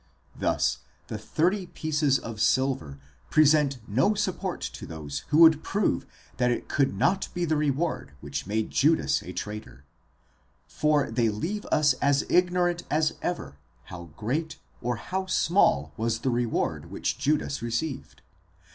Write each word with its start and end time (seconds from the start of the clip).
12 0.35 0.41
Thus 0.55 0.77
the 1.09 1.17
¢hirty 1.17 1.71
pieces 1.75 2.17
of 2.17 2.41
silver, 2.41 2.97
τριάκοντα 3.29 3.29
ἀργύρια, 3.29 3.29
present 3.29 3.77
no 3.87 4.15
support 4.15 4.61
to 4.61 4.87
those 4.87 5.19
who 5.27 5.37
would 5.37 5.61
prove 5.61 6.07
that 6.37 6.49
it 6.49 6.67
could 6.67 6.97
not 6.97 7.29
be 7.35 7.45
the 7.45 7.55
reward 7.55 8.13
which 8.19 8.47
made 8.47 8.71
Judas 8.71 9.21
a 9.21 9.31
traitor; 9.31 9.83
for 10.67 11.11
they 11.11 11.29
leave 11.29 11.67
us 11.67 11.93
as 12.01 12.25
ignorant 12.31 12.81
as 12.89 13.13
ever 13.21 13.59
how 13.93 14.05
great 14.17 14.57
or 14.81 14.95
how 14.95 15.27
small 15.27 15.91
was 15.97 16.21
the 16.21 16.31
reward 16.31 16.89
which 16.89 17.19
Judas 17.19 17.61
received. 17.61 18.23